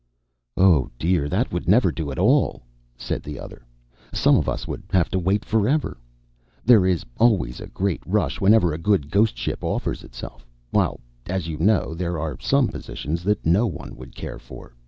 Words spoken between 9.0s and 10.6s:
ghost ship offers itself